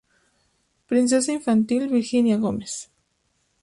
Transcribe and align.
Princesa 0.87 1.31
Infantil 1.31 1.87
Virginia 1.87 2.35
Gómez. 2.37 2.89